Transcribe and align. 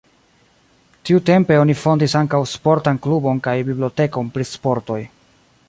Tiutempe 1.09 1.57
oni 1.65 1.75
fondis 1.81 2.17
ankaŭ 2.21 2.39
sportan 2.53 2.99
klubon 3.07 3.43
kaj 3.49 3.55
bibliotekon 3.69 4.33
pri 4.39 4.49
sportoj. 4.55 4.99